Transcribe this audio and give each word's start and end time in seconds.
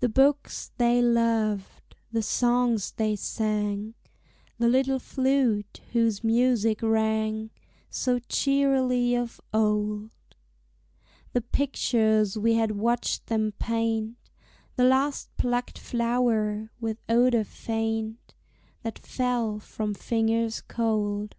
The 0.00 0.08
books 0.08 0.72
they 0.78 1.02
loved, 1.02 1.94
the 2.10 2.22
songs 2.22 2.92
they 2.92 3.14
sang, 3.16 3.92
The 4.56 4.66
little 4.66 4.98
flute 4.98 5.82
whose 5.92 6.24
music 6.24 6.80
rang 6.80 7.50
So 7.90 8.18
cheerily 8.18 9.14
of 9.14 9.42
old; 9.52 10.10
The 11.34 11.42
pictures 11.42 12.38
we 12.38 12.54
had 12.54 12.78
watched 12.78 13.26
them 13.26 13.52
paint, 13.58 14.16
The 14.76 14.84
last 14.84 15.28
plucked 15.36 15.78
flower, 15.78 16.70
with 16.80 16.96
odor 17.06 17.44
faint, 17.44 18.34
That 18.82 18.98
fell 18.98 19.58
from 19.58 19.92
fingers 19.92 20.62
cold. 20.62 21.36